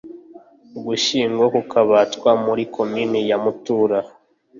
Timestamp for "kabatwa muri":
1.71-2.63